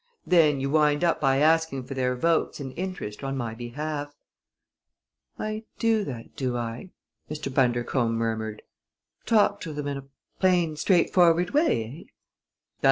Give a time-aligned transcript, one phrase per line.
[0.25, 4.15] Then you wind up by asking for their votes and interest on my behalf."
[5.37, 6.89] "I do that do I?"
[7.29, 7.53] Mr.
[7.53, 8.63] Bundercombe murmured.
[9.27, 10.05] "Talk to them in a
[10.39, 12.11] plain, straightforward way, eh?"